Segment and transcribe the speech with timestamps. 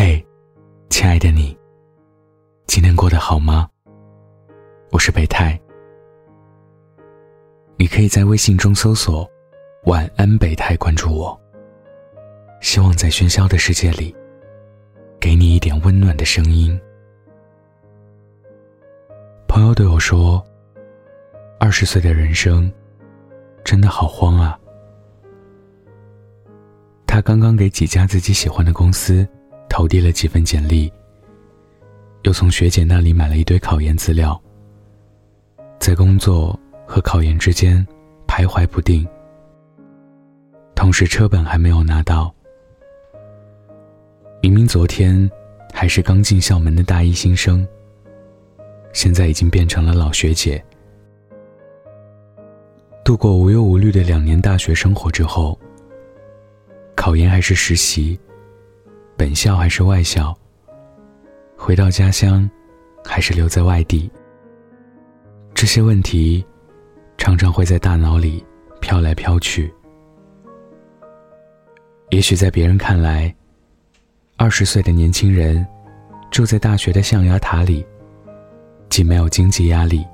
[0.00, 0.24] 嘿，
[0.90, 1.58] 亲爱的你，
[2.68, 3.68] 今天过得好吗？
[4.92, 5.60] 我是北太，
[7.76, 9.28] 你可以在微信中搜索
[9.86, 11.36] “晚安北太”，关注我。
[12.60, 14.14] 希望在喧嚣的世界里，
[15.18, 16.80] 给你一点温暖的声音。
[19.48, 20.40] 朋友对我说
[21.58, 22.72] ：“二十岁的人生，
[23.64, 24.56] 真的好慌啊。”
[27.04, 29.28] 他刚刚给几家自己喜欢的公司
[29.68, 30.92] 投递了几份简历，
[32.22, 34.40] 又从学姐那里买了一堆考研资料，
[35.78, 37.86] 在工作和考研之间
[38.26, 39.06] 徘徊不定。
[40.74, 42.34] 同时，车本还没有拿到。
[44.40, 45.30] 明明昨天
[45.72, 47.66] 还是刚进校门的大一新生，
[48.92, 50.62] 现在已经变成了老学姐。
[53.04, 55.58] 度过无忧无虑的两年大学生活之后。
[56.94, 58.18] 考研还是实习，
[59.18, 60.32] 本校还是外校，
[61.56, 62.48] 回到家乡，
[63.04, 64.08] 还是留在外地？
[65.52, 66.46] 这些问题，
[67.16, 68.46] 常常会在大脑里
[68.80, 69.74] 飘来飘去。
[72.10, 73.34] 也许在别人看来，
[74.36, 75.66] 二十岁的年轻人，
[76.30, 77.84] 住在大学的象牙塔里，
[78.88, 80.06] 既没有经济压力，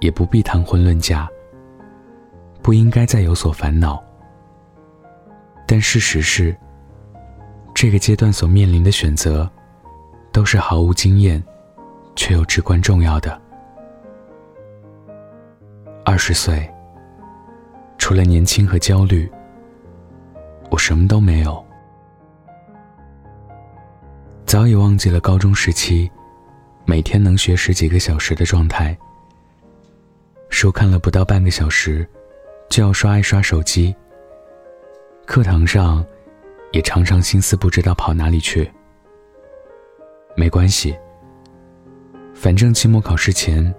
[0.00, 1.26] 也不必谈婚论嫁，
[2.60, 4.04] 不应该再有所烦恼。
[5.66, 6.54] 但事实是，
[7.76, 9.46] 这个阶段所面临的选择，
[10.32, 11.44] 都是毫无经验，
[12.16, 13.38] 却又至关重要的。
[16.02, 16.66] 二十岁，
[17.98, 19.30] 除了年轻和焦虑，
[20.70, 21.62] 我什么都没有。
[24.46, 26.10] 早已忘记了高中时期，
[26.86, 28.96] 每天能学十几个小时的状态。
[30.48, 32.08] 书看了不到半个小时，
[32.70, 33.94] 就要刷一刷手机。
[35.26, 36.02] 课堂上，
[36.76, 38.70] 也常常心思不知道跑哪里去。
[40.36, 40.94] 没关系，
[42.34, 43.74] 反正期末考试前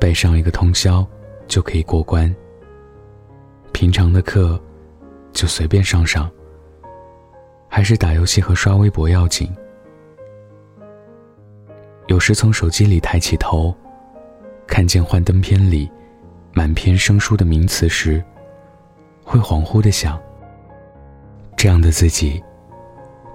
[0.00, 1.06] 背上一个通宵
[1.46, 2.34] 就可以过关。
[3.74, 4.58] 平常的课
[5.30, 6.30] 就随便上上，
[7.68, 9.54] 还是打游戏和刷微博要紧。
[12.06, 13.76] 有时从手机里抬起头，
[14.66, 15.86] 看见幻灯片里
[16.54, 18.24] 满篇生疏的名词时，
[19.22, 20.18] 会恍惚的想。
[21.58, 22.40] 这样的自己，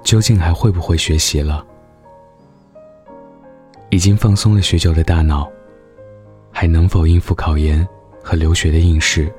[0.01, 1.61] 究竟还会不会学习了？
[3.89, 5.51] 已经放松了许久的大脑，
[6.50, 7.85] 还能否应付考研
[8.23, 9.29] 和留学的应试？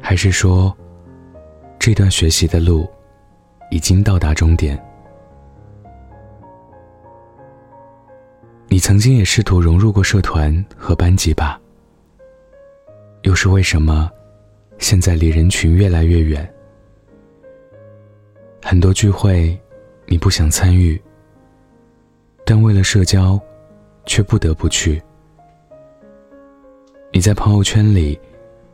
[0.00, 0.72] 还是说，
[1.76, 2.88] 这段学习的路
[3.68, 4.80] 已经到达终点？
[8.68, 11.60] 你曾经也试图融入过社团和班级吧？
[13.22, 14.08] 又是为什么，
[14.78, 16.48] 现在离人群越来越远？
[18.66, 19.56] 很多聚会，
[20.06, 20.98] 你不想参与，
[22.46, 23.38] 但为了社交，
[24.06, 25.00] 却不得不去。
[27.12, 28.18] 你在朋友圈里，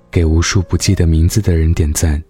[0.09, 2.23] 给无数不记得名字的人点赞，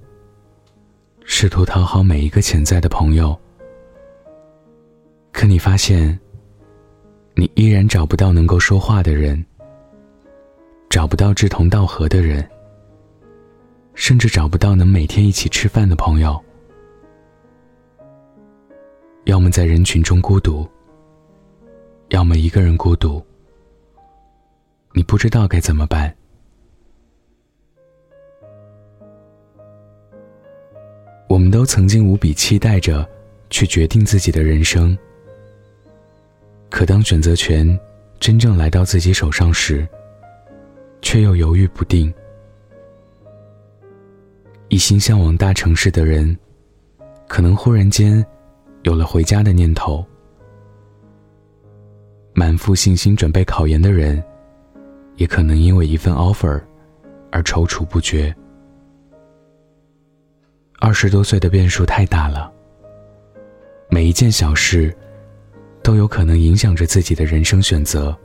[1.27, 3.39] 试图讨好每一个潜在的朋友。
[5.31, 6.19] 可你发现，
[7.35, 9.45] 你依然找不到能够说话的人，
[10.89, 12.49] 找不到志同道合的人，
[13.93, 16.43] 甚至找不到能每天一起吃饭的朋友。
[19.31, 20.69] 要么在人群中孤独，
[22.09, 23.25] 要么一个人孤独。
[24.93, 26.13] 你不知道该怎么办。
[31.29, 33.09] 我们都曾经无比期待着
[33.51, 34.99] 去决定自己的人生，
[36.69, 37.79] 可当选择权
[38.19, 39.87] 真正来到自己手上时，
[41.03, 42.13] 却又犹豫不定。
[44.67, 46.37] 一心向往大城市的人，
[47.29, 48.27] 可能忽然间。
[48.83, 50.05] 有了回家的念头，
[52.33, 54.23] 满腹信心准备考研的人，
[55.17, 56.61] 也可能因为一份 offer
[57.31, 58.35] 而踌躇不决。
[60.79, 62.51] 二十多岁的变数太大了，
[63.91, 64.97] 每一件小事
[65.83, 68.17] 都有可能影响着自己的人生选择。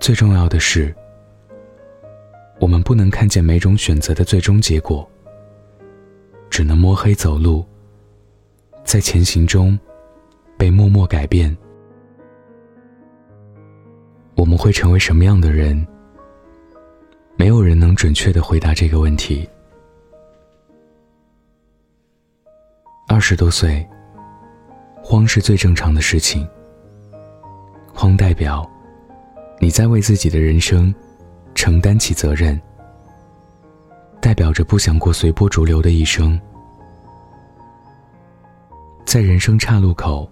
[0.00, 0.92] 最重要的是，
[2.58, 5.08] 我们不能看见每种选择的最终结果，
[6.50, 7.64] 只能摸黑走路。
[8.86, 9.76] 在前行中，
[10.56, 11.54] 被默默改变。
[14.36, 15.84] 我们会成为什么样的人？
[17.36, 19.46] 没有人能准确的回答这个问题。
[23.08, 23.84] 二十多岁，
[25.02, 26.48] 慌是最正常的事情。
[27.92, 28.64] 慌代表
[29.58, 30.94] 你在为自己的人生
[31.56, 32.58] 承担起责任，
[34.22, 36.40] 代表着不想过随波逐流的一生。
[39.06, 40.28] 在人生岔路口，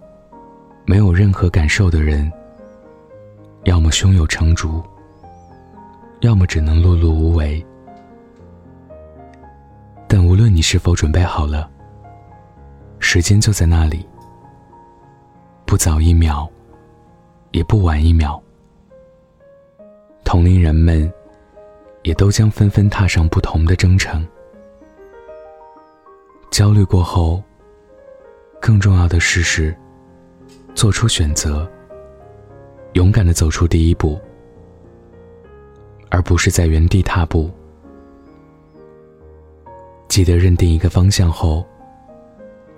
[0.85, 2.31] 没有任何感受的人，
[3.63, 4.83] 要么胸有成竹，
[6.23, 7.65] 要么只能碌碌无为。
[10.09, 11.71] 但无论你是否准备好了，
[12.99, 14.05] 时间就在那里，
[15.65, 16.51] 不早一秒，
[17.53, 18.43] 也不晚一秒。
[20.25, 21.11] 同龄人们，
[22.03, 24.27] 也都将纷纷踏上不同的征程。
[26.51, 27.41] 焦虑过后，
[28.65, 29.77] 更重要的事是
[30.75, 31.71] 做出选择，
[32.95, 34.19] 勇敢的走出第一步，
[36.09, 37.51] 而不是在原地踏步。
[40.09, 41.63] 记得认定一个方向后，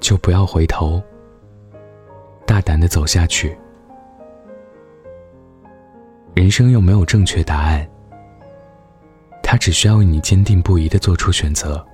[0.01, 1.01] 就不要回头，
[2.45, 3.57] 大胆的走下去。
[6.35, 7.89] 人生又没有正确答案，
[9.41, 11.87] 它只需要你坚定不移的做出选择。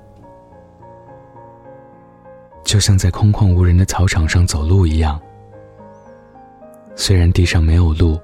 [2.65, 5.21] 就像在空旷无人的草场上走路一样，
[6.95, 8.19] 虽然地上没有路，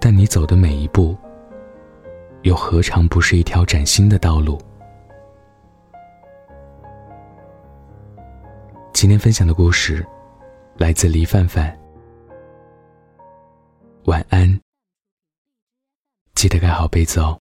[0.00, 1.16] 但你走的每一步，
[2.42, 4.60] 又何尝不是一条崭新的道路？
[8.92, 10.06] 今天分享的故事，
[10.76, 11.74] 来自黎范范。
[14.04, 14.60] 晚安，
[16.34, 17.39] 记得盖好被子哦。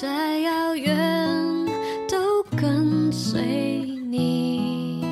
[0.00, 1.66] 再遥远
[2.08, 3.42] 都跟随
[4.08, 5.04] 你，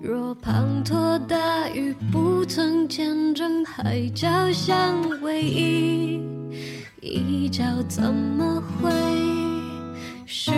[0.00, 6.22] 若滂沱大雨不曾见证，海角相偎依，
[7.02, 8.90] 一角怎么会
[10.24, 10.52] 是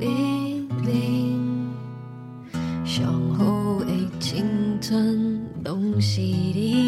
[0.00, 1.68] 黎明？
[2.82, 3.04] 向
[3.34, 4.42] 后已侵
[4.80, 6.22] 吞东西
[6.54, 6.87] 里。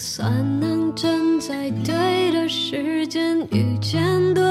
[0.00, 4.49] 算能站在对的时间遇见对。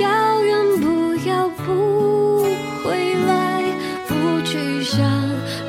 [0.00, 2.42] 遥远，不要不
[2.84, 3.62] 回来。
[4.06, 4.98] 不去想，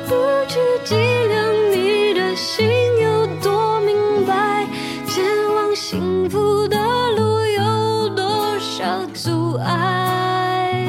[0.08, 0.14] 不
[0.48, 2.66] 去计量，你的心
[3.00, 4.66] 有多明白。
[5.06, 5.24] 前
[5.54, 6.78] 往幸福的
[7.16, 10.86] 路有多少阻碍？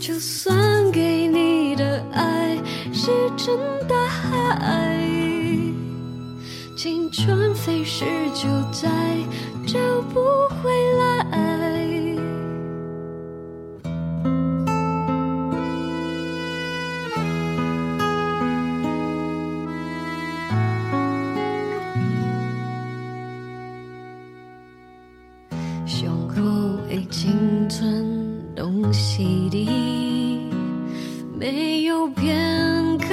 [0.00, 2.58] 就算给你的爱
[2.92, 3.56] 石沉
[3.88, 4.98] 大海，
[6.76, 8.88] 青春飞逝，就在
[9.66, 9.78] 找
[10.12, 10.20] 不
[10.62, 11.43] 回来。
[27.14, 28.04] 已经存
[28.56, 29.68] 东西的，
[31.38, 33.06] 没有片刻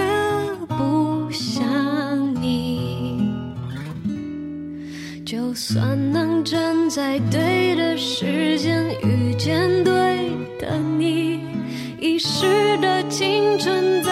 [0.69, 3.29] 不想你。
[5.23, 11.39] 就算能站在对的时间遇见对的你，
[11.99, 14.11] 遗失的青春怎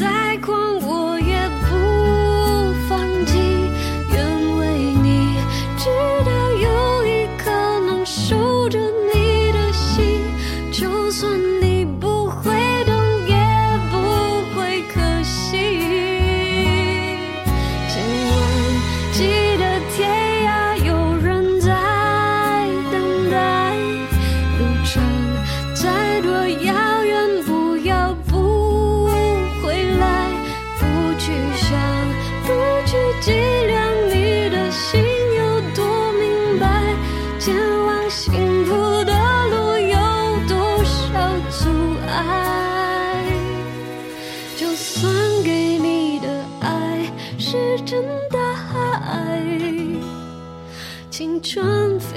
[0.00, 0.89] 在狂舞。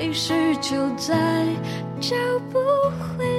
[0.03, 1.45] 于是就再
[2.01, 2.13] 找
[2.51, 2.59] 不
[2.99, 3.32] 回。